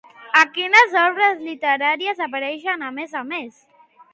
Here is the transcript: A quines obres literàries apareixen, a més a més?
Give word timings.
A 0.37 0.41
quines 0.53 0.95
obres 1.01 1.45
literàries 1.49 2.25
apareixen, 2.29 2.89
a 2.89 2.91
més 2.99 3.17
a 3.21 3.25
més? 3.33 3.65